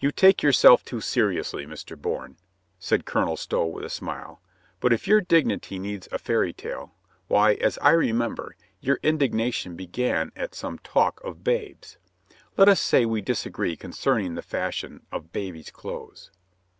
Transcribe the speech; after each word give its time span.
"You 0.00 0.10
take 0.10 0.42
yourself 0.42 0.84
too 0.84 1.00
seriously, 1.00 1.64
Mr. 1.64 1.96
Bourne," 1.96 2.36
said 2.80 3.04
Colonel 3.06 3.36
Stow 3.36 3.64
with 3.66 3.84
a 3.84 3.88
smile. 3.88 4.40
"But 4.80 4.92
if 4.92 5.06
your 5.06 5.20
dignity 5.20 5.78
needs 5.78 6.08
a 6.10 6.18
fairy 6.18 6.52
tale, 6.52 6.92
why, 7.28 7.52
as 7.54 7.78
I 7.78 7.90
remember, 7.92 8.56
your 8.80 8.96
indig 9.04 9.32
nation 9.32 9.76
began 9.76 10.32
at 10.34 10.56
some 10.56 10.80
talk 10.80 11.20
of 11.22 11.44
babes. 11.44 11.98
Let 12.56 12.68
us 12.68 12.80
say 12.80 13.06
we 13.06 13.20
disagree 13.20 13.76
concerning 13.76 14.34
the 14.34 14.42
fashion 14.42 15.06
of 15.12 15.30
babies' 15.32 15.70
clothes." 15.70 16.32